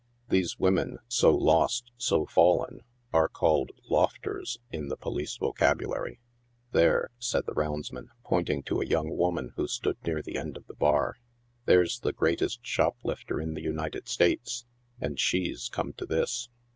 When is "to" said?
8.63-8.81, 15.97-16.07